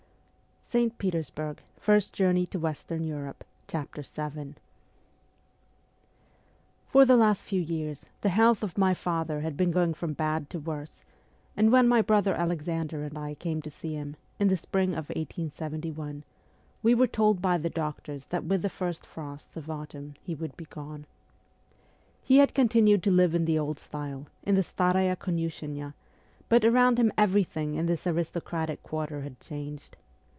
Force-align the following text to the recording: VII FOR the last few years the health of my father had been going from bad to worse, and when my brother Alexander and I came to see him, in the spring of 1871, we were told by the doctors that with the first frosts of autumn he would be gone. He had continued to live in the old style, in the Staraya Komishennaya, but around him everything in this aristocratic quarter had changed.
VII 0.73 0.87
FOR 1.77 1.99
the 1.99 2.05
last 7.09 7.41
few 7.41 7.61
years 7.61 8.05
the 8.21 8.29
health 8.29 8.63
of 8.63 8.77
my 8.77 8.93
father 8.93 9.41
had 9.41 9.57
been 9.57 9.69
going 9.69 9.93
from 9.93 10.13
bad 10.13 10.49
to 10.49 10.57
worse, 10.59 11.03
and 11.57 11.73
when 11.73 11.89
my 11.89 12.01
brother 12.01 12.33
Alexander 12.33 13.03
and 13.03 13.17
I 13.17 13.33
came 13.35 13.61
to 13.63 13.69
see 13.69 13.95
him, 13.95 14.15
in 14.39 14.47
the 14.47 14.55
spring 14.55 14.91
of 14.91 15.09
1871, 15.09 16.23
we 16.81 16.95
were 16.95 17.05
told 17.05 17.41
by 17.41 17.57
the 17.57 17.69
doctors 17.69 18.27
that 18.27 18.45
with 18.45 18.61
the 18.61 18.69
first 18.69 19.05
frosts 19.05 19.57
of 19.57 19.69
autumn 19.69 20.13
he 20.23 20.33
would 20.33 20.55
be 20.55 20.63
gone. 20.63 21.05
He 22.23 22.37
had 22.37 22.53
continued 22.53 23.03
to 23.03 23.11
live 23.11 23.35
in 23.35 23.43
the 23.43 23.59
old 23.59 23.77
style, 23.77 24.27
in 24.43 24.55
the 24.55 24.63
Staraya 24.63 25.17
Komishennaya, 25.17 25.93
but 26.47 26.63
around 26.63 26.97
him 26.97 27.11
everything 27.17 27.75
in 27.75 27.87
this 27.87 28.07
aristocratic 28.07 28.81
quarter 28.83 29.19
had 29.23 29.37
changed. 29.41 29.97